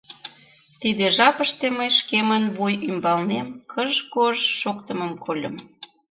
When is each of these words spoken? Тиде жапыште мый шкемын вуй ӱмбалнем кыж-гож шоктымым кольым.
Тиде 0.81 1.05
жапыште 1.17 1.67
мый 1.77 1.89
шкемын 1.99 2.43
вуй 2.55 2.73
ӱмбалнем 2.89 3.47
кыж-гож 3.71 4.39
шоктымым 4.59 5.11
кольым. 5.23 5.55